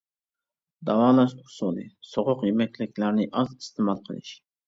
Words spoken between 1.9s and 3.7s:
سوغۇق يېمەكلىكلەرنى ئاز